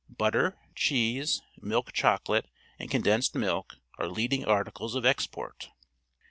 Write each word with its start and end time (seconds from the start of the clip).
Butter, 0.17 0.57
cheese, 0.73 1.43
milk 1.61 1.91
chocolate, 1.93 2.47
and 2.79 2.89
condensed 2.89 3.35
milk 3.35 3.75
are 3.99 4.07
leading 4.09 4.43
articles 4.45 4.95
of 4.95 5.05
export. 5.05 5.69